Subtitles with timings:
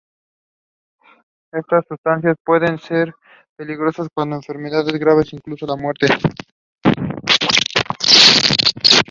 [1.51, 3.13] Estas sustancias pueden ser
[3.55, 6.07] peligrosas, causando enfermedades graves o incluso la muerte.